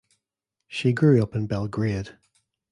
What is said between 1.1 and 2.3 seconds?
up in Belgrade.